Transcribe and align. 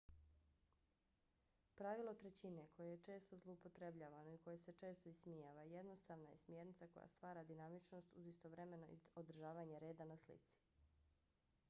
pravilo 1.79 2.13
trećine 2.21 2.63
koje 2.77 2.87
je 2.93 3.01
često 3.07 3.37
zloupotrebljavano 3.43 4.31
i 4.35 4.39
koje 4.47 4.57
se 4.63 4.73
često 4.83 5.09
ismijava 5.09 5.63
jednostavna 5.73 6.31
je 6.31 6.37
smjernica 6.45 6.87
koja 6.93 7.07
stvara 7.09 7.43
dinamičnost 7.43 8.13
uz 8.15 8.27
istovremeno 8.35 8.87
održavanje 9.15 9.79
reda 9.85 10.09
na 10.13 10.17
slici 10.23 10.59